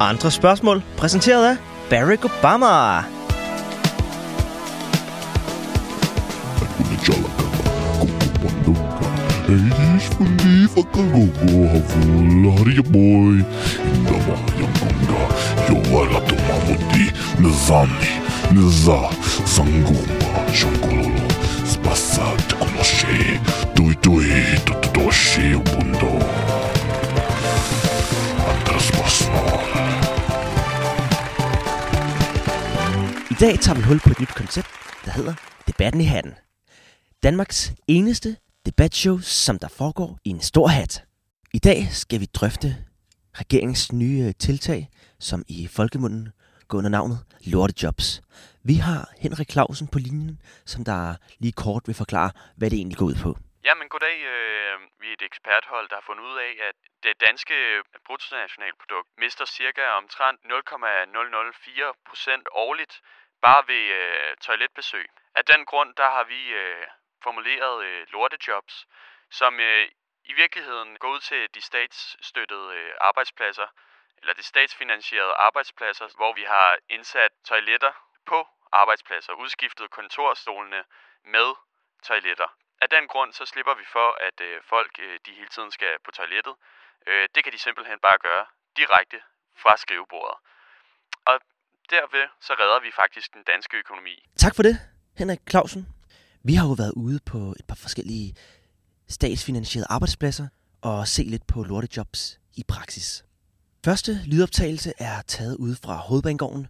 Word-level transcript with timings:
Andre 0.00 0.30
spørgsmål 0.30 0.82
præsenteret 0.96 1.50
af 1.50 1.56
Barack 1.90 2.24
Obama. 2.24 3.02
Andre 28.48 28.80
spørgsmål. 28.80 29.45
Dag 33.40 33.54
tager 33.64 33.76
vi 33.78 33.82
hul 33.88 34.00
på 34.04 34.10
et 34.14 34.20
nyt 34.22 34.34
koncept, 34.40 34.70
der 35.04 35.10
hedder 35.18 35.34
Debatten 35.68 36.00
i 36.00 36.08
hatten. 36.14 36.34
Danmarks 37.26 37.60
eneste 37.96 38.30
debatshow, 38.66 39.16
som 39.18 39.58
der 39.58 39.70
foregår 39.80 40.10
i 40.24 40.30
en 40.36 40.42
stor 40.50 40.68
hat. 40.76 40.92
I 41.58 41.60
dag 41.68 41.78
skal 42.02 42.18
vi 42.20 42.26
drøfte 42.38 42.68
regeringens 43.40 43.92
nye 43.92 44.20
øh, 44.26 44.34
tiltag, 44.46 44.82
som 45.28 45.40
i 45.48 45.68
folkemunden 45.76 46.24
går 46.68 46.78
under 46.78 46.92
navnet 46.98 47.18
Lortejobs. 47.52 48.08
Vi 48.70 48.76
har 48.86 49.02
Henrik 49.24 49.50
Clausen 49.54 49.88
på 49.94 49.98
linjen, 50.06 50.36
som 50.72 50.80
der 50.90 51.00
lige 51.42 51.56
kort 51.64 51.82
vil 51.88 52.00
forklare, 52.02 52.30
hvad 52.58 52.68
det 52.70 52.76
egentlig 52.78 52.98
går 52.98 53.08
ud 53.12 53.18
på. 53.26 53.30
Jamen, 53.68 53.88
goddag. 53.94 54.16
Øh, 54.32 54.74
vi 55.00 55.06
er 55.10 55.16
et 55.20 55.26
eksperthold, 55.30 55.86
der 55.90 55.96
har 56.00 56.06
fundet 56.10 56.24
ud 56.30 56.36
af, 56.46 56.52
at 56.68 56.76
det 57.04 57.14
danske 57.26 57.56
bruttonationalprodukt 58.06 59.08
mister 59.24 59.46
cirka 59.58 59.82
omtrent 60.00 60.38
0,004 60.44 61.92
procent 62.08 62.46
årligt 62.64 62.94
bare 63.42 63.68
ved 63.68 63.84
øh, 64.00 64.36
toiletbesøg. 64.36 65.10
Af 65.34 65.44
den 65.44 65.66
grund, 65.66 65.94
der 65.94 66.10
har 66.10 66.24
vi 66.24 66.52
øh, 66.52 66.86
formuleret 67.22 67.84
øh, 67.84 68.06
lortejobs, 68.12 68.86
som 69.30 69.60
øh, 69.60 69.88
i 70.24 70.32
virkeligheden 70.32 70.98
går 70.98 71.08
ud 71.08 71.20
til 71.20 71.54
de 71.54 71.60
statsstøttede 71.60 72.74
øh, 72.74 72.94
arbejdspladser, 73.00 73.66
eller 74.18 74.34
de 74.34 74.42
statsfinansierede 74.42 75.34
arbejdspladser, 75.34 76.08
hvor 76.16 76.32
vi 76.32 76.42
har 76.42 76.78
indsat 76.88 77.32
toiletter 77.44 77.92
på 78.26 78.48
arbejdspladser, 78.72 79.32
udskiftet 79.32 79.90
kontorstolene 79.90 80.84
med 81.24 81.54
toiletter. 82.02 82.48
Af 82.80 82.88
den 82.88 83.08
grund 83.08 83.32
så 83.32 83.46
slipper 83.46 83.74
vi 83.74 83.84
for, 83.84 84.16
at 84.20 84.40
øh, 84.40 84.62
folk 84.62 84.98
øh, 84.98 85.18
de 85.26 85.32
hele 85.32 85.48
tiden 85.48 85.70
skal 85.70 85.98
på 86.04 86.10
toilettet. 86.10 86.54
Øh, 87.06 87.28
det 87.34 87.44
kan 87.44 87.52
de 87.52 87.58
simpelthen 87.58 88.00
bare 88.00 88.18
gøre 88.18 88.46
direkte 88.76 89.22
fra 89.56 89.76
skrivebordet. 89.76 90.38
Og 91.24 91.40
derved 91.90 92.26
så 92.40 92.52
redder 92.60 92.80
vi 92.86 92.90
faktisk 92.96 93.34
den 93.34 93.42
danske 93.52 93.76
økonomi. 93.76 94.14
Tak 94.36 94.54
for 94.56 94.62
det, 94.62 94.78
Henrik 95.18 95.40
Clausen. 95.50 95.86
Vi 96.44 96.54
har 96.54 96.66
jo 96.66 96.72
været 96.72 96.92
ude 96.96 97.18
på 97.26 97.54
et 97.58 97.66
par 97.68 97.74
forskellige 97.74 98.34
statsfinansierede 99.08 99.86
arbejdspladser 99.90 100.48
og 100.82 101.08
se 101.08 101.22
lidt 101.22 101.46
på 101.46 101.62
lortejobs 101.62 102.40
i 102.54 102.62
praksis. 102.68 103.24
Første 103.84 104.12
lydoptagelse 104.26 104.92
er 104.98 105.22
taget 105.22 105.56
ud 105.56 105.74
fra 105.84 105.94
Hovedbanegården. 105.96 106.66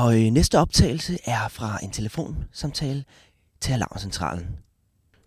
Og 0.00 0.08
øh, 0.18 0.26
næste 0.38 0.56
optagelse 0.64 1.14
er 1.34 1.48
fra 1.48 1.70
en 1.84 1.90
telefonsamtale 1.98 3.04
til 3.62 3.72
Alarmcentralen. 3.72 4.46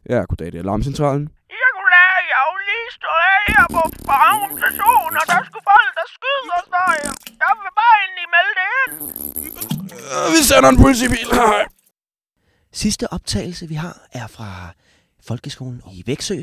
Ja, 0.09 0.19
goddag, 0.29 0.47
det 0.51 0.55
er 0.59 0.63
Alarmcentralen. 0.65 1.25
Jeg 1.63 1.69
kunne 1.75 1.91
lære, 1.95 2.17
jeg 2.31 2.39
er 2.43 2.47
jo 2.52 2.57
lige 2.69 2.89
stået 2.99 3.25
af 3.35 3.43
her 3.55 3.65
på 3.75 3.81
Farum 4.08 4.52
station, 4.61 5.11
og 5.19 5.25
der 5.31 5.39
skulle 5.47 5.65
folk, 5.73 5.91
der 5.99 6.08
skyder, 6.17 6.59
står 6.69 6.89
jeg. 7.03 7.13
Jeg 7.43 7.53
vil 7.59 7.71
bare 7.81 7.95
egentlig 8.03 8.27
melde 8.35 8.53
det 8.59 8.67
ind. 8.81 8.93
Vi 10.33 10.39
sender 10.49 10.69
en 10.73 10.79
politibil. 10.85 11.27
Sidste 12.83 13.13
optagelse, 13.13 13.67
vi 13.67 13.75
har, 13.83 13.95
er 14.11 14.27
fra 14.27 14.49
Folkeskolen 15.27 15.81
i 15.93 16.03
Væksø. 16.08 16.39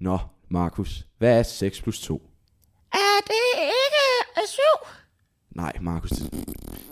Nå, 0.00 0.18
Markus, 0.50 1.06
hvad 1.18 1.38
er 1.38 1.42
6 1.42 1.82
plus 1.82 2.00
2? 2.00 2.22
Er 2.92 3.18
det 3.30 3.46
ikke 3.82 4.48
syv? 4.56 5.01
Nej, 5.54 5.72
Markus. 5.80 6.10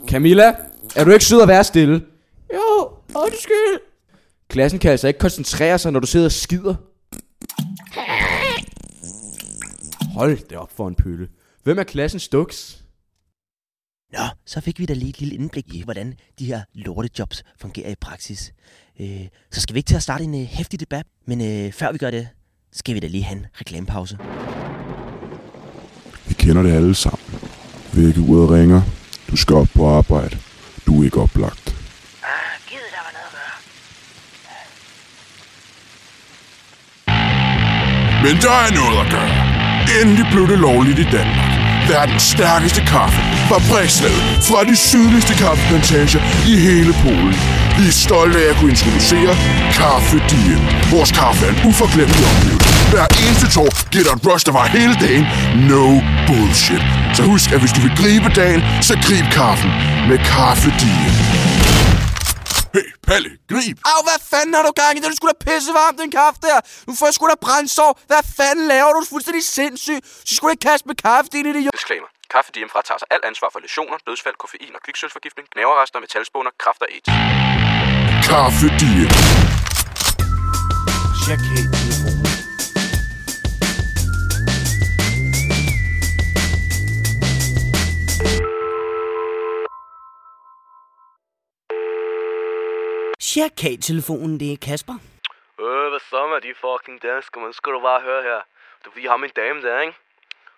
Camilla, 0.07 0.55
er 0.95 1.03
du 1.03 1.11
ikke 1.11 1.25
sød 1.25 1.41
at 1.41 1.47
være 1.47 1.63
stille? 1.63 2.05
Jo, 2.53 2.89
undskyld. 3.15 3.79
Klassen 4.49 4.79
kan 4.79 4.91
altså 4.91 5.07
ikke 5.07 5.19
koncentrere 5.19 5.79
sig, 5.79 5.91
når 5.91 5.99
du 5.99 6.07
sidder 6.07 6.25
og 6.25 6.31
skider. 6.31 6.75
Hold 10.13 10.37
det 10.49 10.57
op 10.57 10.71
for 10.75 10.87
en 10.87 10.95
pølle. 10.95 11.27
Hvem 11.63 11.79
er 11.79 11.83
klassens 11.83 12.27
duks? 12.27 12.83
Nå, 14.13 14.23
så 14.45 14.61
fik 14.61 14.79
vi 14.79 14.85
da 14.85 14.93
lige 14.93 15.09
et 15.09 15.19
lille 15.19 15.35
indblik 15.35 15.73
i, 15.73 15.81
hvordan 15.83 16.13
de 16.39 16.45
her 16.45 16.61
lortejobs 16.73 17.43
fungerer 17.57 17.89
i 17.89 17.95
praksis. 17.95 18.53
Øh, 19.01 19.27
så 19.51 19.61
skal 19.61 19.73
vi 19.73 19.79
ikke 19.79 19.87
til 19.87 19.95
at 19.95 20.03
starte 20.03 20.23
en 20.23 20.35
øh, 20.35 20.41
hæftig 20.41 20.79
debat, 20.79 21.05
men 21.25 21.41
øh, 21.41 21.71
før 21.71 21.91
vi 21.91 21.97
gør 21.97 22.11
det, 22.11 22.27
skal 22.71 22.95
vi 22.95 22.99
da 22.99 23.07
lige 23.07 23.23
have 23.23 23.37
en 23.39 23.45
reklamepause. 23.53 24.17
Vi 26.27 26.33
kender 26.33 26.63
det 26.63 26.71
alle 26.71 26.95
sammen. 26.95 27.20
Vækkeuret 27.93 28.49
ringer. 28.49 28.81
Du 29.31 29.35
skal 29.35 29.55
op 29.55 29.67
på 29.75 29.97
arbejde. 29.97 30.37
Du 30.85 31.01
er 31.01 31.05
ikke 31.05 31.21
oplagt. 31.21 31.75
Ah, 32.23 32.29
givet, 32.69 32.83
der 32.95 33.01
var 33.05 33.11
noget 33.17 33.27
at 33.27 33.33
gøre. 33.37 33.55
Men 38.23 38.35
der 38.41 38.55
er 38.65 38.71
noget 38.79 38.97
at 39.05 39.11
gøre. 39.15 39.33
Endelig 40.01 40.25
blev 40.31 40.47
det 40.47 40.59
lovligt 40.59 40.99
i 40.99 41.03
Danmark. 41.03 41.50
Verdens 41.89 42.23
stærkeste 42.23 42.81
kaffe. 42.93 43.21
Fabrikslaget 43.49 44.21
fra 44.47 44.63
de 44.69 44.75
sydligste 44.75 45.33
kaffeplantager 45.33 46.21
i 46.51 46.53
hele 46.67 46.93
Polen. 47.03 47.35
Vi 47.77 47.83
er 47.87 47.91
stolte 47.91 48.37
af 48.43 48.49
at 48.49 48.55
kunne 48.55 48.71
introducere 48.71 49.33
Kaffe 49.79 50.17
Diem. 50.29 50.61
Vores 50.91 51.11
kaffe 51.11 51.45
er 51.45 51.51
en 51.55 51.59
uforglemmelig 51.69 52.23
oplevelse. 52.31 52.71
Hver 52.91 53.07
eneste 53.23 53.47
tår 53.55 53.69
giver 53.91 54.03
dig 54.07 54.13
en 54.13 54.23
rush, 54.27 54.45
der 54.45 54.51
var 54.51 54.65
hele 54.65 54.95
dagen. 55.05 55.25
No 55.71 55.85
bullshit. 56.27 56.83
Så 57.15 57.21
husk, 57.23 57.51
at 57.51 57.59
hvis 57.59 57.71
du 57.71 57.81
vil 57.85 57.93
gribe 58.01 58.29
dagen, 58.41 58.61
så 58.81 58.93
grib 59.05 59.25
kaffen 59.31 59.71
med 60.09 60.17
Kaffe 60.17 60.69
Diem. 60.79 61.50
Hey, 62.75 62.87
Palle, 63.07 63.31
grib! 63.51 63.77
Au, 63.91 64.01
hvad 64.07 64.19
fanden 64.31 64.53
har 64.57 64.63
du 64.67 64.71
gang 64.81 64.93
i? 64.97 64.99
Det 65.01 65.07
er 65.07 65.15
sgu 65.19 65.27
da 65.33 65.37
pisse 65.45 65.71
varmt, 65.79 65.97
den 66.03 66.11
kaffe 66.19 66.39
der. 66.47 66.57
Nu 66.87 66.91
får 66.99 67.05
jeg 67.09 67.13
sgu 67.17 67.23
da 67.33 67.37
brændsår. 67.45 67.91
Hvad 68.11 68.23
fanden 68.37 68.65
laver 68.73 68.91
du? 68.93 68.97
Du 68.99 69.05
er 69.07 69.11
fuldstændig 69.15 69.43
sindssyg. 69.57 69.99
Så 70.27 70.31
skulle 70.35 70.51
ikke 70.55 70.65
kaste 70.69 70.85
med 70.89 70.95
kaffe, 70.95 71.27
din 71.33 71.45
idiot. 71.51 71.73
Disclaimer. 71.79 72.09
Kaffe 72.33 72.49
DM 72.55 72.69
fratager 72.75 72.99
sig 73.01 73.07
alt 73.15 73.25
ansvar 73.29 73.49
for 73.53 73.59
lesioner, 73.65 73.97
dødsfald, 74.07 74.35
koffein 74.43 74.73
og 74.77 74.81
kviksølsforgiftning, 74.85 75.45
knæverrester, 75.53 75.99
metalspåner, 76.03 76.51
kræft 76.63 76.81
og 76.85 76.89
AIDS. 76.93 77.07
Kaffe 78.29 78.67
Diem. 78.79 79.09
Check 81.23 81.41
helt 81.53 81.80
telefonen. 93.33 93.49
Cirka-telefonen, 93.57 94.39
det 94.39 94.53
er 94.53 94.57
Kasper. 94.67 94.93
Øh, 95.59 95.89
hvad 95.89 95.99
så 96.09 96.27
med 96.27 96.41
de 96.41 96.53
fucking 96.63 97.01
danskere, 97.01 97.43
man 97.43 97.53
skal 97.53 97.71
du 97.73 97.79
bare 97.79 98.01
høre 98.01 98.23
her. 98.23 98.41
Du 98.85 98.89
vi 98.95 99.05
har 99.05 99.17
min 99.17 99.29
dame 99.29 99.61
der, 99.61 99.79
ikke? 99.81 99.97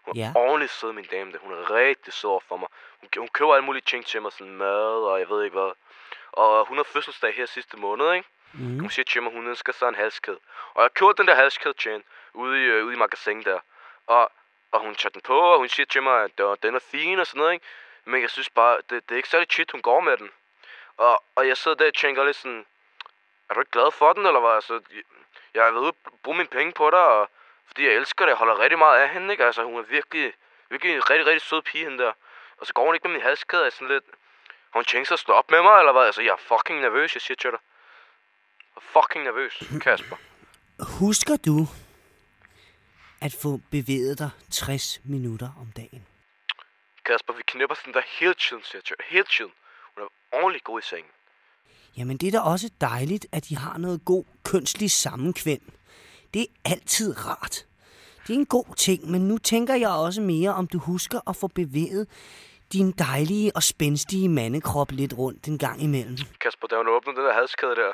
Hun 0.05 0.17
er 0.17 0.21
Ja. 0.21 0.31
ordentligt 0.35 0.71
sød, 0.71 0.93
min 0.93 1.05
dame 1.11 1.31
der. 1.31 1.37
Hun 1.41 1.51
er 1.53 1.71
rigtig 1.75 2.13
sød 2.13 2.39
for 2.47 2.57
mig. 2.57 2.67
Hun, 2.99 3.09
hun 3.17 3.27
køber 3.27 3.53
alle 3.55 3.65
mulige 3.65 3.83
ting 3.91 4.05
til 4.05 4.21
mig, 4.21 4.31
sådan 4.31 4.55
mad 4.55 4.93
og 5.09 5.19
jeg 5.19 5.29
ved 5.29 5.43
ikke 5.43 5.57
hvad. 5.59 5.71
Og 6.31 6.67
hun 6.67 6.77
har 6.77 6.83
fødselsdag 6.83 7.33
her 7.33 7.45
sidste 7.45 7.77
måned, 7.77 8.13
ikke? 8.13 8.27
Mm. 8.53 8.79
Hun 8.79 8.89
siger 8.89 9.05
til 9.05 9.23
mig, 9.23 9.31
hun 9.33 9.47
ønsker 9.47 9.73
sig 9.73 9.87
en 9.89 9.95
halskæde. 9.95 10.39
Og 10.73 10.81
jeg 10.83 10.93
købte 10.93 11.13
den 11.21 11.27
der 11.27 11.35
halskæde 11.35 11.73
til 11.73 11.91
hende, 11.91 12.05
ude 12.33 12.61
i, 12.61 12.65
øh, 12.65 12.85
ude 12.85 12.93
i 12.93 12.97
magasin 12.97 13.43
der. 13.43 13.59
Og, 14.07 14.31
og 14.71 14.79
hun 14.85 14.95
tager 14.95 15.09
den 15.11 15.21
på, 15.21 15.39
og 15.39 15.57
hun 15.59 15.69
siger 15.69 15.85
til 15.85 16.03
mig, 16.03 16.23
at 16.23 16.63
den 16.63 16.75
er 16.75 16.79
fin 16.91 17.19
og 17.19 17.27
sådan 17.27 17.39
noget, 17.39 17.53
ikke? 17.53 17.65
Men 18.05 18.21
jeg 18.21 18.29
synes 18.29 18.49
bare, 18.49 18.77
det, 18.89 19.09
det 19.09 19.11
er 19.11 19.17
ikke 19.17 19.29
særlig 19.29 19.49
tit, 19.49 19.71
hun 19.71 19.81
går 19.81 19.99
med 19.99 20.17
den. 20.17 20.29
Og, 20.97 21.23
og 21.35 21.47
jeg 21.47 21.57
sidder 21.57 21.77
der 21.77 21.87
og 21.87 21.93
tænker 21.93 22.23
lidt 22.23 22.37
sådan, 22.37 22.65
er 23.49 23.53
du 23.53 23.59
ikke 23.59 23.71
glad 23.71 23.91
for 23.91 24.13
den, 24.13 24.25
eller 24.25 24.39
hvad? 24.39 24.51
Altså, 24.51 24.81
jeg, 25.53 25.67
er 25.67 25.71
ved 25.71 25.87
at 25.87 25.93
bruge 26.23 26.37
mine 26.37 26.49
penge 26.49 26.73
på 26.73 26.89
dig, 26.89 26.99
og, 26.99 27.29
fordi 27.67 27.85
jeg 27.85 27.93
elsker 27.93 28.25
det, 28.25 28.29
jeg 28.29 28.37
holder 28.37 28.59
rigtig 28.59 28.79
meget 28.79 29.01
af 29.01 29.09
hende, 29.09 29.31
ikke? 29.33 29.45
Altså, 29.45 29.63
hun 29.63 29.79
er 29.79 29.83
virkelig, 29.83 30.33
virkelig 30.69 30.95
en 30.95 31.09
rigtig, 31.09 31.25
rigtig 31.25 31.41
sød 31.41 31.61
pige, 31.61 31.83
hende 31.83 32.03
der. 32.03 32.13
Og 32.57 32.67
så 32.67 32.73
går 32.73 32.85
hun 32.85 32.95
ikke 32.95 33.07
med 33.07 33.13
min 33.15 33.23
halskæde, 33.23 33.65
er 33.65 33.69
sådan 33.69 33.87
lidt... 33.87 34.03
Har 34.71 34.79
hun 34.79 34.85
tænkt 34.85 35.07
sig 35.07 35.15
at 35.15 35.19
stå 35.19 35.33
op 35.33 35.51
med 35.51 35.61
mig, 35.61 35.79
eller 35.79 35.91
hvad? 35.91 36.05
Altså, 36.05 36.21
jeg 36.21 36.31
er 36.31 36.43
fucking 36.51 36.79
nervøs, 36.79 37.15
jeg 37.15 37.21
siger 37.21 37.35
til 37.35 37.51
dig. 37.51 37.59
Jeg 38.75 38.81
er 38.81 39.01
fucking 39.01 39.23
nervøs, 39.23 39.63
Kasper. 39.81 40.15
Husker 40.99 41.37
du 41.45 41.67
at 43.21 43.35
få 43.41 43.59
bevæget 43.71 44.19
dig 44.19 44.29
60 44.51 44.99
minutter 45.05 45.49
om 45.61 45.71
dagen? 45.75 46.07
Kasper, 47.05 47.33
vi 47.33 47.43
knipper 47.47 47.75
sådan 47.75 47.93
der 47.93 48.01
hele 48.19 48.33
tiden, 48.33 48.63
siger 48.63 48.77
jeg 48.79 48.83
til. 48.83 48.95
Hele 49.09 49.23
tiden. 49.23 49.51
Hun 49.95 50.03
er 50.03 50.37
ordentligt 50.37 50.63
god 50.63 50.79
i 50.79 50.83
sengen. 50.83 51.11
Jamen, 51.97 52.17
det 52.17 52.27
er 52.27 52.31
da 52.31 52.39
også 52.39 52.69
dejligt, 52.81 53.25
at 53.31 53.45
de 53.49 53.57
har 53.57 53.77
noget 53.77 54.05
god 54.05 54.25
kønslig 54.45 54.91
sammenkvem. 54.91 55.61
Det 56.33 56.41
er 56.41 56.71
altid 56.71 57.25
rart. 57.27 57.65
Det 58.27 58.33
er 58.33 58.37
en 58.37 58.45
god 58.45 58.75
ting, 58.75 59.11
men 59.11 59.27
nu 59.27 59.37
tænker 59.37 59.75
jeg 59.75 59.89
også 59.89 60.21
mere, 60.21 60.53
om 60.53 60.67
du 60.67 60.79
husker 60.79 61.29
at 61.29 61.35
få 61.35 61.47
bevæget 61.47 62.07
din 62.73 62.91
dejlige 62.91 63.51
og 63.55 63.63
spændstige 63.63 64.29
mandekrop 64.29 64.91
lidt 64.91 65.13
rundt 65.17 65.47
en 65.47 65.57
gang 65.57 65.81
imellem. 65.81 66.17
Kasper, 66.39 66.67
da 66.67 66.75
hun 66.77 66.87
åbnede 66.87 67.15
den 67.17 67.25
der 67.25 67.33
halskæde 67.33 67.75
der, 67.75 67.91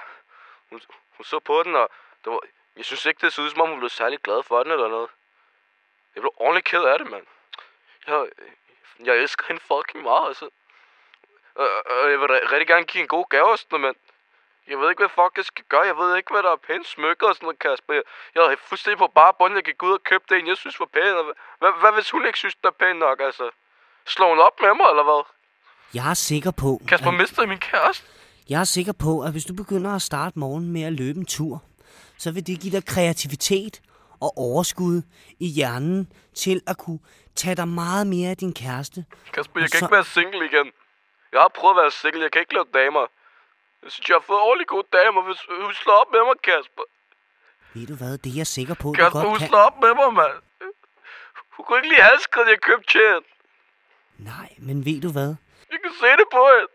hun, 0.70 0.80
hun 1.18 1.24
så 1.24 1.40
på 1.40 1.64
den, 1.66 1.76
og 1.76 1.90
det 2.24 2.32
var, 2.34 2.40
jeg 2.78 2.86
synes 2.86 3.06
ikke, 3.06 3.26
det 3.26 3.34
så 3.34 3.42
ud, 3.42 3.50
som 3.50 3.62
om 3.62 3.70
hun 3.70 3.80
blev 3.80 3.90
særlig 3.90 4.20
glad 4.20 4.44
for 4.44 4.64
den 4.64 4.72
eller 4.72 4.88
noget. 4.88 5.10
Jeg 6.16 6.22
blev 6.22 6.32
ordentligt 6.36 6.66
ked 6.66 6.84
af 6.84 7.00
det, 7.00 7.08
mand. 7.12 7.26
Jeg, 8.08 8.28
jeg 9.08 9.16
elsker 9.16 9.46
hende 9.48 9.62
fucking 9.62 10.04
meget, 10.04 10.28
altså. 10.28 10.50
Og, 11.62 11.68
og 12.04 12.06
jeg 12.12 12.20
vil 12.22 12.28
ri- 12.34 12.48
rigtig 12.54 12.68
gerne 12.74 12.86
give 12.92 13.02
en 13.06 13.12
god 13.16 13.26
gave 13.34 13.50
og 13.56 13.60
sådan 13.60 13.80
noget, 13.80 13.84
men 13.88 13.96
jeg 14.72 14.78
ved 14.80 14.88
ikke, 14.90 15.02
hvad 15.04 15.14
fuck 15.20 15.34
jeg 15.42 15.46
skal 15.52 15.66
gøre. 15.74 15.86
Jeg 15.92 15.98
ved 16.02 16.10
ikke, 16.18 16.32
hvad 16.34 16.44
der 16.48 16.52
er 16.58 16.62
pænt 16.68 16.88
smykker 16.96 17.26
og 17.30 17.36
sådan 17.36 17.46
noget, 17.48 17.60
Kasper. 17.66 17.94
Jeg, 17.98 18.04
jeg 18.36 18.42
er 18.44 18.56
fuldstændig 18.70 18.98
på 19.04 19.08
bare 19.20 19.34
bund. 19.40 19.54
Jeg 19.60 19.64
gik 19.70 19.80
ud 19.88 19.94
og 20.00 20.04
købte 20.12 20.32
en, 20.40 20.48
jeg 20.52 20.58
synes 20.64 20.80
var 20.84 20.90
pæn. 20.98 21.14
Og 21.22 21.26
hvad, 21.62 21.72
hvad, 21.82 21.92
hvis 21.98 22.10
hun 22.16 22.24
ikke 22.28 22.40
synes, 22.44 22.56
den 22.62 22.68
er 22.74 22.78
pæn 22.82 22.96
nok, 23.06 23.18
altså? 23.28 23.46
Slår 24.14 24.30
hun 24.34 24.40
op 24.48 24.56
med 24.64 24.72
mig, 24.80 24.88
eller 24.94 25.06
hvad? 25.10 25.22
Jeg 25.98 26.06
er 26.14 26.20
sikker 26.32 26.52
på, 26.64 26.70
Kasper 26.92 27.12
at, 27.14 27.18
mistede 27.22 27.48
min 27.48 27.62
kæreste. 27.70 28.04
jeg 28.50 28.60
er 28.66 28.70
sikker 28.78 28.94
på, 29.06 29.12
at 29.26 29.32
hvis 29.32 29.46
du 29.50 29.54
begynder 29.64 29.92
at 29.96 30.02
starte 30.02 30.40
morgenen 30.40 30.72
med 30.76 30.84
at 30.90 30.94
løbe 31.02 31.20
en 31.20 31.26
tur, 31.38 31.54
så 32.18 32.32
vil 32.32 32.48
det 32.48 32.60
give 32.62 32.74
dig 32.78 32.86
kreativitet 32.86 33.82
og 34.26 34.32
overskud 34.38 35.02
i 35.40 35.48
hjernen 35.48 36.12
til 36.36 36.62
at 36.68 36.78
kunne 36.78 37.00
tage 37.36 37.56
dig 37.56 37.68
meget 37.68 38.08
mere 38.08 38.30
af 38.30 38.38
din 38.38 38.54
kæreste. 38.54 39.06
Kasper, 39.34 39.60
jeg 39.60 39.66
Og 39.66 39.72
kan 39.72 39.80
så- 39.80 39.86
ikke 39.86 39.96
være 39.96 40.04
single 40.06 40.46
igen. 40.46 40.72
Jeg 41.34 41.42
har 41.42 41.52
prøvet 41.60 41.76
at 41.78 41.82
være 41.82 41.92
single. 41.92 42.22
Jeg 42.26 42.32
kan 42.32 42.42
ikke 42.42 42.54
lave 42.54 42.66
damer. 42.80 43.06
Jeg 43.84 43.92
synes, 43.92 44.10
jeg 44.10 44.16
har 44.20 44.26
fået 44.32 44.42
ordentligt 44.48 44.70
gode 44.76 44.88
damer. 44.98 45.22
Hvis 45.28 45.40
hun 45.64 45.74
slår 45.74 45.98
op 46.02 46.12
med 46.16 46.22
mig, 46.28 46.36
Kasper. 46.48 46.86
Ved 47.74 47.88
du 47.92 47.96
hvad, 48.02 48.14
det 48.24 48.30
er 48.34 48.38
jeg 48.44 48.48
sikker 48.58 48.74
på, 48.82 48.88
du 48.88 48.94
Kasper, 48.94 49.12
godt 49.20 49.28
hun 49.32 49.38
kan. 49.40 49.48
slår 49.48 49.60
op 49.70 49.78
med 49.86 49.94
mig, 50.00 50.10
mand. 50.20 50.38
Hun 51.56 51.64
kunne 51.66 51.78
ikke 51.80 51.90
lide 51.94 52.02
halskæden, 52.12 52.50
jeg 52.54 52.62
købte 52.70 52.88
til 52.94 53.02
hende. 53.12 53.28
Nej, 54.32 54.50
men 54.68 54.78
ved 54.86 55.02
du 55.06 55.12
hvad? 55.18 55.32
Jeg 55.72 55.80
kan 55.84 55.92
se 56.02 56.10
det 56.22 56.28
på 56.38 56.42
hende. 56.54 56.70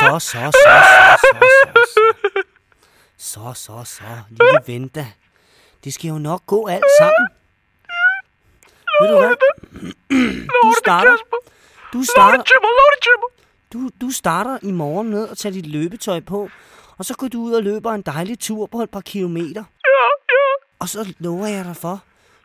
Så, 0.00 0.10
så, 0.30 0.42
så, 0.62 0.74
så, 0.92 1.18
så, 1.22 1.38
så, 1.40 1.82
så. 1.94 2.04
Så, 3.18 3.52
så, 3.54 3.84
så. 3.84 4.10
Lille 4.30 4.60
ven 4.66 4.88
da. 4.88 5.06
Det 5.84 5.94
skal 5.94 6.08
jo 6.08 6.18
nok 6.18 6.46
gå 6.46 6.66
alt 6.68 6.84
sammen. 7.00 7.26
Ved 9.00 9.08
du 9.12 9.16
hvad? 9.18 9.36
Du 10.62 10.74
starter, 10.78 11.16
du 11.92 12.04
starter, 12.04 12.42
til 12.42 12.56
mig. 12.62 12.70
du, 13.72 13.90
du 14.00 14.10
starter 14.10 14.58
i 14.62 14.72
morgen 14.72 15.08
med 15.10 15.28
at 15.28 15.38
tage 15.38 15.54
dit 15.54 15.66
løbetøj 15.66 16.20
på, 16.20 16.50
og 16.98 17.04
så 17.04 17.14
går 17.14 17.28
du 17.28 17.38
ud 17.42 17.52
og 17.52 17.62
løber 17.62 17.90
en 17.92 18.02
dejlig 18.02 18.38
tur 18.40 18.66
på 18.66 18.78
et 18.82 18.90
par 18.90 19.00
kilometer. 19.00 19.64
Ja, 19.86 20.04
ja. 20.36 20.44
Og 20.80 20.88
så 20.88 21.14
lover 21.18 21.46
jeg 21.46 21.64
dig 21.64 21.76
for, 21.76 21.96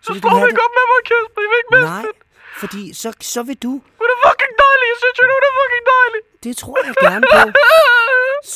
så 0.02 0.14
Så 0.14 0.20
slår 0.20 0.30
du 0.40 0.46
ikke 0.52 0.62
op 0.68 0.74
med 0.80 0.86
mig, 0.92 1.02
Kasper. 1.10 1.42
Jeg 1.44 1.50
vil 1.52 1.58
ikke 1.62 1.72
miste 1.76 1.90
Nej, 1.96 2.02
det. 2.02 2.16
fordi 2.62 2.94
så, 3.02 3.10
så 3.22 3.44
vil 3.44 3.58
du. 3.66 3.72
Hun 4.02 4.08
er 4.14 4.18
fucking 4.28 4.54
dejlig. 4.66 4.86
Jeg 4.94 4.98
synes, 5.04 5.18
hun 5.36 5.44
er 5.50 5.54
fucking 5.60 5.86
dejlig. 5.96 6.22
Det 6.46 6.54
tror 6.62 6.78
jeg 6.86 6.94
gerne 7.08 7.26
på. 7.34 7.42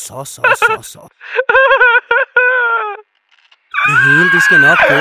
Så, 0.06 0.18
så, 0.34 0.42
så, 0.68 0.76
så. 0.94 1.02
Det 3.88 3.96
hele, 4.06 4.28
det 4.36 4.42
skal 4.44 4.60
nok 4.68 4.80
gå. 4.90 5.00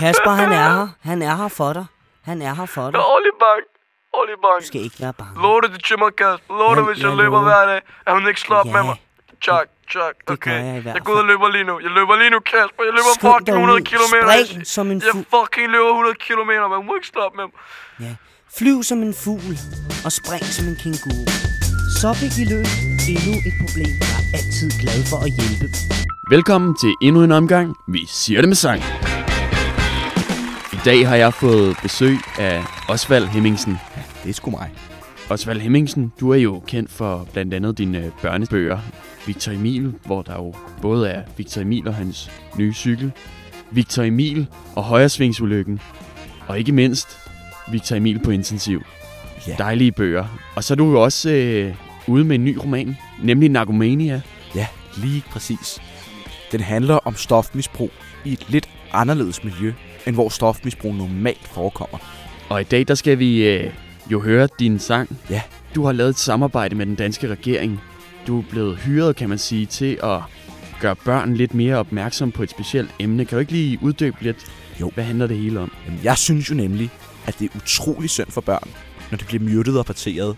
Kasper, 0.00 0.30
han 0.30 0.52
er 0.52 0.68
her. 0.76 0.88
Han 1.00 1.22
er 1.22 1.34
her 1.36 1.48
for 1.48 1.72
dig. 1.72 1.86
Han 2.24 2.42
er 2.42 2.54
her 2.54 2.66
for 2.66 2.90
dig. 2.90 2.98
er 2.98 3.04
ordentligt 3.14 3.38
Ordentligt 4.16 4.40
bange. 4.46 4.60
Du 4.64 4.66
skal 4.72 4.80
ikke 4.88 4.98
være 5.04 5.14
bange. 5.20 5.34
Lov 5.46 5.56
det 5.62 5.70
til 5.88 5.96
mig, 6.02 6.10
det, 6.18 6.24
Jeg- 6.24 6.86
hvis 6.88 6.98
jeg 7.02 7.08
jeg 7.08 7.16
løber 7.22 7.38
lover. 7.40 7.48
hver 7.50 7.62
dag. 7.72 7.80
At 8.06 8.12
hun 8.16 8.22
ikke 8.30 8.40
slår 8.46 8.56
op 8.62 8.66
Ja, 8.66 8.72
med 8.76 8.82
mig. 8.90 8.96
Chuck, 9.44 9.66
Chuck. 9.92 10.14
det 10.26 10.30
Okay. 10.36 10.50
gør 10.50 10.60
jeg 10.68 10.76
i 10.80 10.82
hvert 10.84 10.94
Jeg 10.96 11.02
går 11.06 11.12
ud 11.16 11.22
og 11.24 11.28
løber 11.32 11.48
lige 11.56 11.66
nu. 11.70 11.74
Jeg 11.86 11.92
løber 11.98 12.14
lige 12.22 12.30
nu, 12.34 12.40
Kasper. 12.52 12.82
Jeg 12.88 12.94
løber 12.98 13.12
Skynd 13.14 13.30
fucking 13.30 13.46
dig 13.46 13.54
100 13.62 13.80
ud. 13.80 13.84
km. 13.92 14.14
Spring 14.24 14.66
som 14.76 14.84
en 14.92 14.98
Jeg 15.08 15.14
fucking 15.36 15.66
løber 15.74 15.90
100 15.96 16.16
km, 16.26 16.50
men 16.72 16.76
hun 16.80 16.86
må 16.88 16.94
ikke 16.98 17.10
slå 17.14 17.20
op 17.28 17.34
med 17.40 17.44
mig. 17.50 17.56
Ja. 18.06 18.12
Flyv 18.58 18.78
som 18.90 18.98
en 19.08 19.14
fugl 19.24 19.54
og 20.06 20.10
spring 20.20 20.44
som 20.56 20.64
en 20.70 20.76
kænguru. 20.82 21.22
Så 22.00 22.08
fik 22.20 22.32
vi 22.38 22.44
løst 22.54 22.76
endnu 23.14 23.32
et 23.48 23.54
problem. 23.62 23.92
Jeg 24.04 24.10
er 24.18 24.22
altid 24.38 24.68
glad 24.82 25.00
for 25.10 25.18
at 25.26 25.30
hjælpe. 25.38 25.66
Velkommen 26.34 26.70
til 26.82 26.92
endnu 27.06 27.20
en 27.28 27.32
omgang. 27.40 27.66
Vi 27.94 28.00
siger 28.20 28.38
det 28.42 28.48
med 28.52 28.56
sang. 28.66 28.80
I 30.80 30.82
dag 30.84 31.08
har 31.08 31.16
jeg 31.16 31.34
fået 31.34 31.76
besøg 31.82 32.16
af 32.38 32.62
Osvald 32.88 33.26
Hemmingsen. 33.26 33.78
Det 34.22 34.30
er 34.30 34.34
sgu 34.34 34.50
mig. 34.50 34.70
Osvald 35.30 35.60
Hemmingsen, 35.60 36.12
du 36.20 36.30
er 36.30 36.36
jo 36.36 36.62
kendt 36.66 36.90
for 36.90 37.28
blandt 37.32 37.54
andet 37.54 37.78
dine 37.78 38.12
børnebøger. 38.22 38.78
Victor 39.26 39.52
Emil, 39.52 39.94
hvor 40.04 40.22
der 40.22 40.34
jo 40.34 40.54
både 40.82 41.08
er 41.08 41.22
Victor 41.36 41.60
Emil 41.60 41.88
og 41.88 41.94
hans 41.94 42.30
nye 42.58 42.72
cykel. 42.72 43.12
Victor 43.70 44.02
Emil 44.02 44.46
og 44.76 44.84
højresvingsulykken. 44.84 45.80
Og 46.48 46.58
ikke 46.58 46.72
mindst 46.72 47.18
Victor 47.70 47.96
Emil 47.96 48.18
på 48.18 48.30
intensiv. 48.30 48.82
Ja. 49.48 49.54
Dejlige 49.58 49.92
bøger. 49.92 50.26
Og 50.56 50.64
så 50.64 50.74
er 50.74 50.76
du 50.76 50.90
jo 50.90 51.02
også 51.02 51.30
øh, 51.30 51.74
ude 52.06 52.24
med 52.24 52.34
en 52.36 52.44
ny 52.44 52.56
roman, 52.56 52.96
nemlig 53.22 53.48
Narkomania. 53.48 54.20
Ja, 54.54 54.66
lige 54.96 55.22
præcis. 55.30 55.80
Den 56.52 56.60
handler 56.60 56.94
om 56.94 57.14
stofmisbrug 57.14 57.90
i 58.24 58.32
et 58.32 58.46
lidt 58.48 58.68
anderledes 58.92 59.44
miljø, 59.44 59.72
end 60.06 60.14
hvor 60.14 60.28
stofmisbrug 60.28 60.94
normalt 60.94 61.48
forekommer. 61.48 61.98
Og 62.48 62.60
i 62.60 62.64
dag, 62.64 62.88
der 62.88 62.94
skal 62.94 63.18
vi 63.18 63.48
øh, 63.48 63.72
jo 64.12 64.20
høre 64.20 64.48
din 64.58 64.78
sang. 64.78 65.18
Ja. 65.30 65.42
Du 65.74 65.84
har 65.84 65.92
lavet 65.92 66.10
et 66.10 66.18
samarbejde 66.18 66.74
med 66.74 66.86
den 66.86 66.94
danske 66.94 67.28
regering. 67.28 67.80
Du 68.26 68.38
er 68.38 68.44
blevet 68.50 68.76
hyret, 68.76 69.16
kan 69.16 69.28
man 69.28 69.38
sige, 69.38 69.66
til 69.66 69.98
at 70.02 70.20
gøre 70.80 70.96
børn 70.96 71.34
lidt 71.34 71.54
mere 71.54 71.76
opmærksom 71.76 72.32
på 72.32 72.42
et 72.42 72.50
specielt 72.50 72.90
emne. 72.98 73.24
Kan 73.24 73.36
du 73.36 73.40
ikke 73.40 73.52
lige 73.52 73.78
uddybe 73.82 74.16
lidt? 74.20 74.36
Jo. 74.80 74.90
Hvad 74.94 75.04
handler 75.04 75.26
det 75.26 75.36
hele 75.36 75.60
om? 75.60 75.72
Jamen, 75.86 76.00
jeg 76.04 76.18
synes 76.18 76.50
jo 76.50 76.54
nemlig, 76.54 76.90
at 77.26 77.38
det 77.38 77.50
er 77.50 77.56
utrolig 77.56 78.10
synd 78.10 78.30
for 78.30 78.40
børn, 78.40 78.68
når 79.10 79.18
de 79.18 79.24
bliver 79.24 79.42
myrdet 79.42 79.78
og 79.78 79.86
parteret, 79.86 80.36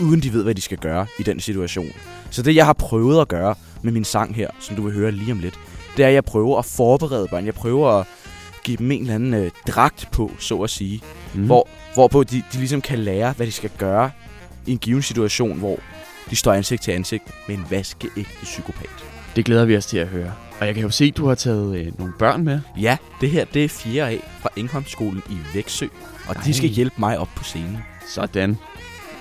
uden 0.00 0.20
de 0.20 0.32
ved, 0.32 0.42
hvad 0.42 0.54
de 0.54 0.60
skal 0.60 0.78
gøre 0.78 1.06
i 1.18 1.22
den 1.22 1.40
situation. 1.40 1.88
Så 2.30 2.42
det, 2.42 2.54
jeg 2.54 2.66
har 2.66 2.72
prøvet 2.72 3.20
at 3.20 3.28
gøre 3.28 3.54
med 3.82 3.92
min 3.92 4.04
sang 4.04 4.34
her, 4.34 4.48
som 4.60 4.76
du 4.76 4.82
vil 4.82 4.94
høre 4.94 5.12
lige 5.12 5.32
om 5.32 5.38
lidt, 5.38 5.54
det 5.96 6.02
er, 6.02 6.08
at 6.08 6.14
jeg 6.14 6.24
prøver 6.24 6.58
at 6.58 6.64
forberede 6.64 7.28
børn. 7.28 7.46
Jeg 7.46 7.54
prøver 7.54 7.90
at 7.90 8.06
give 8.64 8.76
dem 8.76 8.90
en 8.90 9.00
eller 9.00 9.14
anden 9.14 9.34
øh, 9.34 9.50
dragt 9.68 10.08
på, 10.12 10.32
så 10.38 10.62
at 10.62 10.70
sige. 10.70 11.00
Mm. 11.34 11.46
Hvor, 11.46 11.68
hvorpå 11.94 12.24
de, 12.24 12.36
de 12.52 12.58
ligesom 12.58 12.80
kan 12.80 12.98
lære, 12.98 13.32
hvad 13.32 13.46
de 13.46 13.52
skal 13.52 13.70
gøre 13.78 14.10
i 14.66 14.72
en 14.72 14.78
given 14.78 15.02
situation, 15.02 15.58
hvor 15.58 15.78
de 16.30 16.36
står 16.36 16.52
ansigt 16.52 16.82
til 16.82 16.92
ansigt 16.92 17.24
med 17.48 17.56
en 17.56 17.66
vaskeægte 17.70 18.44
psykopat. 18.44 18.90
Det 19.36 19.44
glæder 19.44 19.64
vi 19.64 19.76
os 19.76 19.86
til 19.86 19.98
at 19.98 20.08
høre. 20.08 20.32
Og 20.60 20.66
jeg 20.66 20.74
kan 20.74 20.82
jo 20.82 20.90
se, 20.90 21.04
at 21.04 21.16
du 21.16 21.26
har 21.26 21.34
taget 21.34 21.76
øh, 21.78 21.98
nogle 21.98 22.12
børn 22.18 22.44
med. 22.44 22.60
Ja, 22.80 22.96
det 23.20 23.30
her 23.30 23.44
det 23.44 23.64
er 23.64 23.68
4 23.68 24.10
A 24.10 24.16
fra 24.40 24.48
Engholmskolen 24.56 25.22
i 25.30 25.36
Væksø, 25.54 25.86
og 26.28 26.34
Ej. 26.36 26.42
de 26.42 26.54
skal 26.54 26.68
hjælpe 26.68 26.94
mig 26.98 27.18
op 27.18 27.28
på 27.36 27.44
scenen. 27.44 27.78
Sådan. 28.08 28.56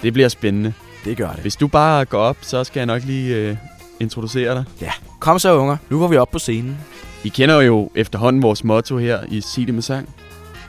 Det 0.02 0.14
bliver 0.14 0.30
spændende. 0.30 0.74
Det 1.06 1.18
gør 1.18 1.32
det. 1.32 1.42
Hvis 1.42 1.56
du 1.56 1.68
bare 1.68 2.06
går 2.06 2.20
op, 2.20 2.38
så 2.42 2.64
skal 2.64 2.80
jeg 2.80 2.86
nok 2.86 3.04
lige 3.04 3.36
øh, 3.36 3.58
introducere 4.00 4.56
dig. 4.56 4.64
Ja, 4.82 4.92
kom 5.20 5.40
så 5.40 5.58
unger. 5.58 5.78
Nu 5.90 6.00
går 6.00 6.08
vi 6.08 6.18
op 6.18 6.32
på 6.32 6.40
scenen. 6.40 6.78
I 7.24 7.30
kender 7.30 7.62
jo 7.62 7.90
efterhånden 7.96 8.42
vores 8.42 8.64
motto 8.64 8.98
her 8.98 9.20
i 9.30 9.42
Sig 9.42 9.66
det 9.68 9.74
med 9.74 9.82
sang. 9.82 10.10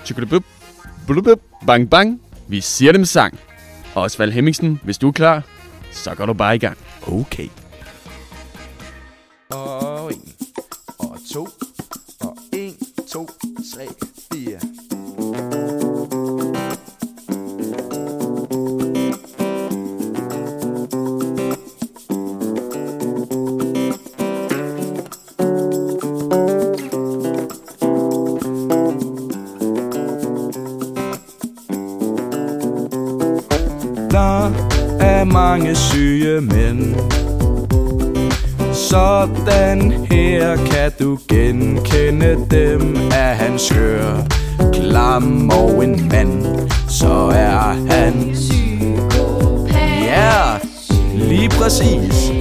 Tjukkedebup, 0.05 0.45
blubup, 1.07 1.41
bang 1.67 1.91
bang. 1.91 2.21
Vi 2.49 2.61
siger 2.61 2.93
det 2.93 3.01
med 3.01 3.07
sang. 3.07 3.39
Og 3.95 4.03
Osvald 4.03 4.33
Hemmingsen, 4.33 4.81
hvis 4.83 4.99
du 4.99 5.09
er 5.09 5.13
klar, 5.13 5.43
så 5.93 6.15
går 6.15 6.27
du 6.27 6.33
bare 6.33 6.55
i 6.55 6.59
gang. 6.59 6.77
Okay. 7.07 7.49
er 43.13 43.35
han 43.35 43.59
skør 43.59 44.27
Klam 44.73 45.51
og 45.51 45.85
en 45.85 46.09
mand, 46.09 46.47
så 46.89 47.31
er 47.35 47.77
han 47.91 48.31
Psykopat. 48.33 49.75
Ja, 50.07 50.59
lige 51.15 51.49
præcis. 51.49 52.33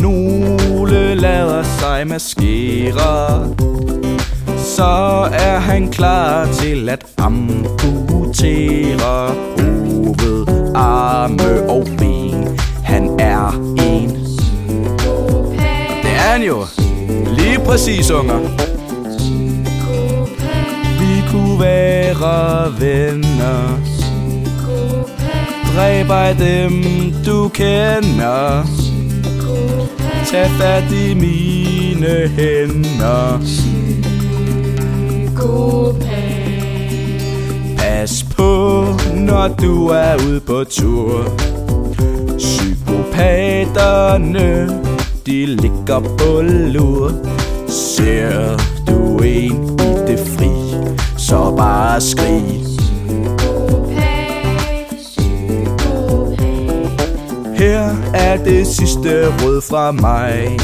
Nogle 0.00 1.14
lader 1.14 1.62
sig 1.62 2.06
maskere. 2.06 3.48
Så 4.58 5.28
er 5.32 5.58
han 5.58 5.88
klar 5.90 6.46
til 6.52 6.88
at 6.88 7.04
amputere 7.18 7.74
Hoved, 9.58 10.72
arme 10.74 11.70
og 11.70 11.86
ben. 11.98 12.58
Han 12.84 13.20
er 13.20 13.60
en. 13.78 14.10
Psykopat. 14.26 16.02
Det 16.02 16.10
er 16.10 16.32
han 16.32 16.42
jo. 16.42 16.64
Lige 17.26 17.58
præcis, 17.58 18.10
unger. 18.10 18.38
Psykopat. 19.18 21.00
Vi 21.00 21.22
kunne 21.30 21.60
være 21.60 22.80
venner. 22.80 23.78
Dræb 25.76 26.10
af 26.10 26.36
dem, 26.36 26.84
du 27.26 27.48
kender. 27.48 28.64
Psykopat. 28.64 30.26
Tag 30.30 30.50
fat 30.50 30.92
i 30.92 31.14
mine 31.14 32.28
hænder. 32.28 33.38
Psykopat 33.40 33.72
Pas 38.02 38.26
på, 38.36 38.84
når 39.16 39.48
du 39.48 39.88
er 39.88 40.16
ude 40.26 40.40
på 40.40 40.64
tur. 40.64 41.24
Psykopaterne, 42.38 44.80
de 45.26 45.46
ligger 45.46 46.00
på 46.00 46.42
lur. 46.42 47.12
Ser 47.72 48.56
du 48.88 49.18
en 49.18 49.78
i 49.80 49.92
det 50.06 50.18
fri, 50.18 50.50
så 51.18 51.54
bare 51.56 52.00
skrig. 52.00 52.64
Her 57.54 57.90
er 58.14 58.44
det 58.44 58.66
sidste 58.66 59.26
råd 59.26 59.60
fra 59.70 59.92
mig. 59.92 60.58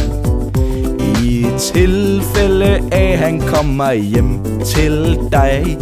I 1.24 1.46
tilfælde 1.58 2.80
af, 2.92 3.12
at 3.12 3.18
han 3.18 3.40
kommer 3.40 3.92
hjem 3.92 4.40
til 4.64 5.18
dig. 5.32 5.78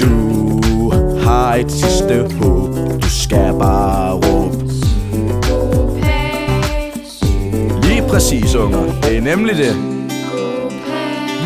Du 0.00 0.92
har 1.22 1.54
et 1.54 1.72
sidste 1.72 2.36
håb, 2.40 2.76
du 3.02 3.10
skal 3.10 3.52
bare 3.58 4.12
råbe. 4.12 4.56
Lige 7.82 8.02
præcis, 8.08 8.54
unger. 8.54 9.00
Det 9.02 9.16
er 9.16 9.20
nemlig 9.20 9.56
det. 9.56 9.95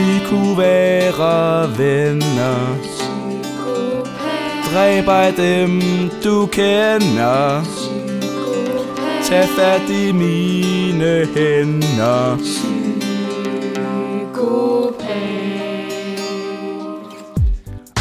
Vi 0.00 0.20
kunne 0.28 0.58
være 0.58 1.78
venner. 1.78 2.76
Dræb 4.72 5.08
af 5.08 5.32
dem, 5.34 5.80
du 6.24 6.46
kender. 6.46 7.62
Tag 9.24 9.48
fat 9.58 9.90
i 9.90 10.12
mine 10.12 11.28
hænder. 11.36 12.36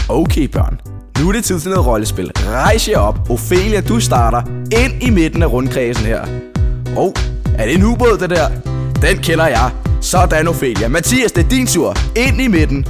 Okay, 0.09 0.47
børn. 0.47 0.81
Nu 1.19 1.29
er 1.29 1.31
det 1.31 1.43
tid 1.43 1.59
til 1.59 1.69
noget 1.69 1.87
rollespil. 1.87 2.31
Rejs 2.35 2.89
jer 2.89 2.99
op. 2.99 3.29
Ophelia, 3.29 3.81
du 3.81 3.99
starter 3.99 4.41
ind 4.71 5.03
i 5.03 5.09
midten 5.09 5.43
af 5.43 5.51
rundkredsen 5.51 6.05
her. 6.05 6.21
Og 6.97 7.13
er 7.57 7.65
det 7.65 7.75
en 7.75 7.83
ubåd, 7.83 8.17
det 8.17 8.29
der? 8.29 8.49
Den 9.01 9.17
kender 9.17 9.47
jeg. 9.47 9.71
Sådan, 10.01 10.47
Ophelia. 10.47 10.87
Mathias, 10.87 11.31
det 11.31 11.45
er 11.45 11.49
din 11.49 11.67
tur. 11.67 11.95
Ind 12.15 12.41
i 12.41 12.47
midten. 12.47 12.85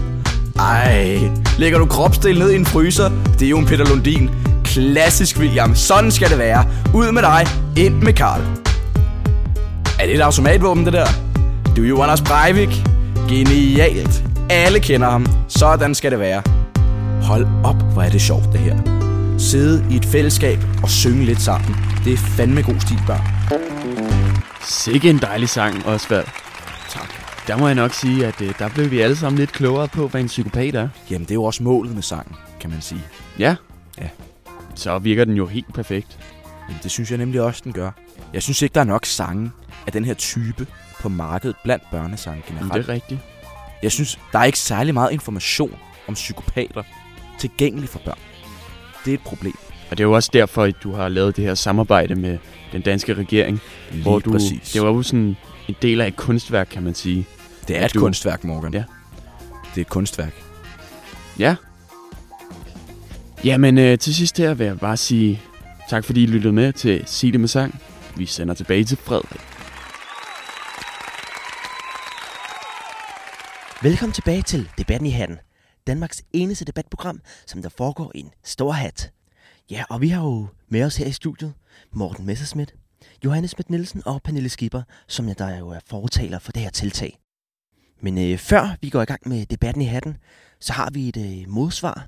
Ej, 0.59 1.19
lægger 1.57 1.79
du 1.79 1.85
kropsdel 1.85 2.39
ned 2.39 2.51
i 2.51 2.55
en 2.55 2.65
fryser? 2.65 3.09
Det 3.39 3.45
er 3.45 3.49
jo 3.49 3.57
en 3.57 3.65
Peter 3.65 3.85
Lundin. 3.85 4.29
Klassisk, 4.63 5.37
William. 5.37 5.75
Sådan 5.75 6.11
skal 6.11 6.29
det 6.29 6.37
være. 6.37 6.65
Ud 6.93 7.11
med 7.11 7.21
dig. 7.21 7.47
Ind 7.77 7.93
med 7.93 8.13
Karl. 8.13 8.41
Er 9.99 10.05
det 10.05 10.15
et 10.15 10.21
automatvåben, 10.21 10.85
det 10.85 10.93
der? 10.93 11.07
Du 11.75 11.83
er 11.83 11.87
jo 11.87 12.01
Anders 12.01 12.21
Breivik. 12.21 12.83
Genialt. 13.29 14.23
Alle 14.49 14.79
kender 14.79 15.09
ham. 15.09 15.25
Sådan 15.47 15.95
skal 15.95 16.11
det 16.11 16.19
være. 16.19 16.41
Hold 17.23 17.47
op, 17.63 17.93
hvor 17.93 18.01
er 18.01 18.09
det 18.09 18.21
sjovt 18.21 18.51
det 18.51 18.59
her. 18.59 18.77
Sidde 19.37 19.85
i 19.91 19.95
et 19.95 20.05
fællesskab 20.05 20.59
og 20.83 20.89
synge 20.89 21.25
lidt 21.25 21.41
sammen. 21.41 21.75
Det 22.05 22.13
er 22.13 22.17
fandme 22.17 22.61
god 22.61 22.79
stil, 22.79 22.99
børn. 23.07 23.21
Sikke 24.69 25.09
en 25.09 25.17
dejlig 25.17 25.49
sang, 25.49 25.85
Osvald. 25.85 26.25
Der 27.49 27.57
må 27.57 27.67
jeg 27.67 27.75
nok 27.75 27.93
sige, 27.93 28.27
at 28.27 28.41
øh, 28.41 28.59
der 28.59 28.69
blev 28.69 28.91
vi 28.91 28.99
alle 28.99 29.15
sammen 29.15 29.39
lidt 29.39 29.51
klogere 29.51 29.87
på, 29.87 30.07
hvad 30.07 30.21
en 30.21 30.27
psykopat 30.27 30.75
er. 30.75 30.89
Jamen, 31.11 31.25
det 31.25 31.31
er 31.31 31.35
jo 31.35 31.43
også 31.43 31.63
målet 31.63 31.95
med 31.95 32.01
sangen, 32.01 32.35
kan 32.59 32.69
man 32.69 32.81
sige. 32.81 33.01
Ja. 33.39 33.55
Ja. 34.01 34.09
Så 34.75 34.99
virker 34.99 35.25
den 35.25 35.33
jo 35.33 35.45
helt 35.45 35.73
perfekt. 35.73 36.19
Jamen, 36.67 36.79
det 36.83 36.91
synes 36.91 37.09
jeg 37.11 37.17
nemlig 37.17 37.41
også, 37.41 37.61
den 37.63 37.73
gør. 37.73 37.91
Jeg 38.33 38.43
synes 38.43 38.61
ikke, 38.61 38.73
der 38.73 38.79
er 38.79 38.85
nok 38.85 39.05
sange 39.05 39.51
af 39.87 39.91
den 39.91 40.05
her 40.05 40.13
type 40.13 40.67
på 41.01 41.09
markedet 41.09 41.55
blandt 41.63 41.83
børnesange 41.91 42.43
generelt. 42.47 42.73
det 42.73 42.89
er 42.89 42.93
rigtigt. 42.93 43.19
Jeg 43.83 43.91
synes, 43.91 44.19
der 44.31 44.39
er 44.39 44.43
ikke 44.43 44.59
særlig 44.59 44.93
meget 44.93 45.11
information 45.11 45.75
om 46.07 46.13
psykopater 46.13 46.83
tilgængelig 47.39 47.89
for 47.89 47.99
børn. 48.05 48.19
Det 49.05 49.11
er 49.11 49.17
et 49.17 49.23
problem. 49.23 49.57
Og 49.91 49.97
det 49.97 50.03
er 50.03 50.07
jo 50.07 50.13
også 50.13 50.29
derfor, 50.33 50.63
at 50.63 50.75
du 50.83 50.91
har 50.91 51.09
lavet 51.09 51.35
det 51.35 51.43
her 51.43 51.55
samarbejde 51.55 52.15
med 52.15 52.37
den 52.71 52.81
danske 52.81 53.13
regering. 53.13 53.59
Lige 53.91 54.03
hvor 54.03 54.19
du, 54.19 54.31
præcis. 54.31 54.71
Det 54.71 54.81
var 54.81 54.87
jo 54.87 55.01
sådan 55.01 55.35
en 55.67 55.75
del 55.81 56.01
af 56.01 56.07
et 56.07 56.15
kunstværk, 56.15 56.67
kan 56.71 56.83
man 56.83 56.95
sige. 56.95 57.27
Det 57.69 57.77
er 57.77 57.85
et 57.85 57.93
du- 57.93 57.99
kunstværk, 57.99 58.43
Morgan. 58.43 58.73
Ja. 58.73 58.83
Det 59.75 59.77
er 59.77 59.81
et 59.81 59.89
kunstværk. 59.89 60.33
Ja. 61.39 61.55
Jamen, 63.43 63.77
øh, 63.77 63.97
til 63.99 64.15
sidst 64.15 64.37
her 64.37 64.53
vil 64.53 64.65
jeg 64.65 64.79
bare 64.79 64.97
sige 64.97 65.41
tak, 65.89 66.03
fordi 66.05 66.23
I 66.23 66.25
lyttede 66.25 66.53
med 66.53 66.73
til 66.73 67.03
Sig 67.05 67.31
det 67.31 67.39
med 67.39 67.47
sang. 67.47 67.79
Vi 68.17 68.25
sender 68.25 68.53
tilbage 68.53 68.83
til 68.83 68.97
Frederik. 68.97 69.41
Velkommen 73.83 74.13
tilbage 74.13 74.41
til 74.41 74.69
Debatten 74.77 75.05
i 75.07 75.09
Hatten. 75.11 75.37
Danmarks 75.87 76.23
eneste 76.33 76.65
debatprogram, 76.65 77.21
som 77.47 77.61
der 77.61 77.69
foregår 77.69 78.11
i 78.15 78.19
en 78.19 78.31
stor 78.43 78.71
hat. 78.71 79.11
Ja, 79.71 79.83
og 79.89 80.01
vi 80.01 80.07
har 80.09 80.23
jo 80.23 80.47
med 80.69 80.83
os 80.83 80.95
her 80.97 81.05
i 81.05 81.11
studiet 81.11 81.53
Morten 81.93 82.25
Messerschmidt, 82.25 82.73
Johannes 83.25 83.51
Schmidt 83.51 83.69
Nielsen 83.69 84.01
og 84.05 84.21
Pernille 84.23 84.49
Skipper, 84.49 84.81
som 85.07 85.27
jeg 85.27 85.39
der 85.39 85.57
jo 85.57 85.69
er 85.69 85.79
fortaler 85.89 86.39
for 86.39 86.51
det 86.51 86.61
her 86.61 86.69
tiltag. 86.69 87.19
Men 88.01 88.31
øh, 88.31 88.37
før 88.37 88.63
vi 88.81 88.89
går 88.89 89.01
i 89.01 89.05
gang 89.05 89.21
med 89.27 89.45
Debatten 89.45 89.81
i 89.81 89.85
Hatten, 89.85 90.17
så 90.59 90.73
har 90.73 90.89
vi 90.93 91.09
et 91.09 91.17
øh, 91.17 91.49
modsvar 91.49 92.07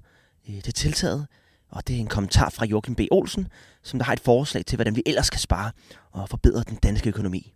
øh, 0.50 0.62
til 0.63 0.74
tiltaget, 0.74 1.27
og 1.71 1.88
det 1.88 1.95
er 1.95 2.00
en 2.00 2.07
kommentar 2.07 2.50
fra 2.50 2.65
Joachim 2.65 2.95
B. 2.95 3.00
Olsen, 3.12 3.48
som 3.83 4.00
der 4.00 4.05
har 4.05 4.13
et 4.13 4.19
forslag 4.19 4.65
til, 4.65 4.75
hvordan 4.75 4.95
vi 4.95 5.03
ellers 5.05 5.27
skal 5.27 5.39
spare 5.39 5.71
og 6.12 6.29
forbedre 6.29 6.63
den 6.63 6.77
danske 6.77 7.10
økonomi. 7.10 7.53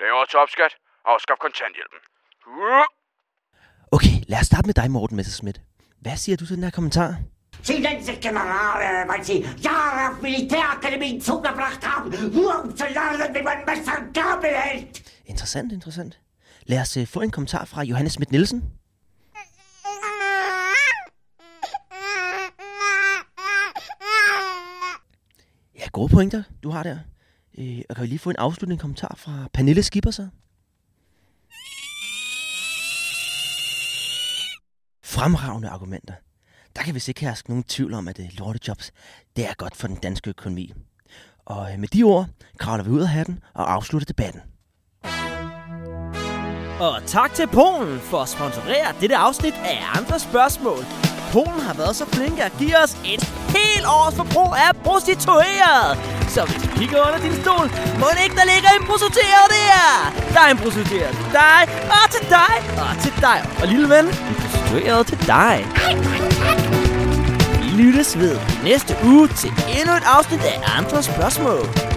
Lavere 0.00 0.26
topskat 0.26 0.72
og 1.04 1.12
afskaf 1.12 1.36
kontanthjælpen. 1.40 1.98
Uh! 2.46 2.86
Okay, 3.96 4.16
lad 4.28 4.38
os 4.40 4.46
starte 4.46 4.66
med 4.66 4.74
dig, 4.74 4.90
Morten 4.90 5.16
Messerschmidt. 5.16 5.60
Hvad 6.00 6.16
siger 6.16 6.36
du 6.36 6.46
til 6.46 6.56
den 6.56 6.64
her 6.64 6.70
kommentar? 6.70 7.14
Silence, 7.62 8.12
General, 8.26 9.08
weil 9.10 9.24
Sie 9.24 9.38
Jahre 9.68 10.10
auf 10.10 10.22
Militärakademien 10.22 11.20
zugebracht 11.20 11.82
haben, 11.90 12.10
nur 12.36 12.64
um 12.64 12.76
zu 12.76 12.84
lernen, 12.84 13.34
wie 13.34 13.42
man 13.42 13.58
Gabel 14.12 14.50
hält. 14.50 15.02
Interessant, 15.26 15.72
interessant. 15.72 16.18
Lad 16.66 16.80
os 16.80 16.96
øh, 16.96 17.06
få 17.06 17.20
en 17.20 17.30
kommentar 17.30 17.64
fra 17.64 17.82
Johannes 17.82 18.12
Schmidt 18.12 18.30
Nielsen. 18.30 18.64
Ja, 25.78 25.88
gode 25.92 26.08
pointer, 26.08 26.42
du 26.62 26.70
har 26.70 26.82
der. 26.82 26.98
Øh, 27.58 27.82
og 27.88 27.96
kan 27.96 28.02
vi 28.02 28.08
lige 28.08 28.18
få 28.18 28.30
en 28.30 28.36
afsluttende 28.36 28.80
kommentar 28.80 29.14
fra 29.18 29.48
Pernille 29.52 29.82
Skipper 29.82 30.10
så? 30.10 30.28
Fremragende 35.04 35.68
argumenter. 35.68 36.14
Der 36.76 36.82
kan 36.82 36.94
vi 36.94 37.02
ikke 37.08 37.20
herske 37.20 37.50
nogen 37.50 37.64
tvivl 37.64 37.94
om, 37.94 38.08
at 38.08 38.16
det 38.16 38.38
lortejobs, 38.38 38.92
det 39.36 39.48
er 39.48 39.54
godt 39.54 39.76
for 39.76 39.86
den 39.86 39.96
danske 39.96 40.30
økonomi. 40.30 40.72
Og 41.44 41.72
øh, 41.72 41.78
med 41.78 41.88
de 41.88 42.02
ord 42.02 42.26
kravler 42.58 42.84
vi 42.84 42.90
ud 42.90 43.00
af 43.00 43.08
hatten 43.08 43.40
og 43.54 43.72
afslutter 43.72 44.06
debatten. 44.06 44.40
Og 46.80 47.02
tak 47.06 47.34
til 47.34 47.46
Polen 47.46 48.00
for 48.10 48.18
at 48.22 48.28
sponsorere 48.28 48.88
dette 49.00 49.16
afsnit 49.16 49.54
af 49.64 49.78
andre 49.98 50.18
spørgsmål. 50.18 50.84
Polen 51.32 51.60
har 51.60 51.74
været 51.74 51.96
så 51.96 52.06
flinke 52.06 52.42
at 52.42 52.52
give 52.58 52.76
os 52.84 52.92
et 53.04 53.22
helt 53.56 53.86
års 53.86 54.14
forbrug 54.14 54.54
af 54.66 54.70
prostitueret. 54.84 55.88
Så 56.34 56.40
hvis 56.44 56.62
du 56.62 56.68
kigger 56.78 56.98
under 57.06 57.20
din 57.26 57.34
stol, 57.42 57.66
må 58.00 58.06
det 58.14 58.20
ikke, 58.24 58.36
der 58.36 58.46
ligger 58.54 58.70
en 58.80 58.86
prostitueret 58.90 59.48
der. 59.56 59.84
Der 60.34 60.40
er 60.46 60.50
en 60.50 60.60
prostitueret 60.64 61.14
til 61.22 61.30
dig, 61.42 61.60
og 61.98 62.04
til 62.14 62.24
dig, 62.38 62.54
og 62.84 62.92
til 63.02 63.12
dig. 63.26 63.38
Og 63.60 63.66
lille 63.72 63.88
ven, 63.94 64.06
en 64.30 64.34
prostitueret 64.40 65.06
til 65.06 65.18
dig. 65.36 65.56
Vi 67.60 67.68
lyttes 67.82 68.18
ved 68.18 68.38
næste 68.64 68.92
uge 69.04 69.28
til 69.28 69.50
endnu 69.78 69.92
et 70.00 70.06
afsnit 70.16 70.40
af 70.40 70.56
andre 70.78 71.02
spørgsmål. 71.02 71.89